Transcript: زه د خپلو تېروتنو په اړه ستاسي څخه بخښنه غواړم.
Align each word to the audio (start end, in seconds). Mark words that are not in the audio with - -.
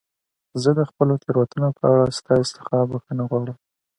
زه 0.61 0.69
د 0.79 0.81
خپلو 0.89 1.13
تېروتنو 1.23 1.69
په 1.77 1.83
اړه 1.93 2.05
ستاسي 2.19 2.51
څخه 2.57 2.75
بخښنه 2.89 3.23
غواړم. 3.29 3.57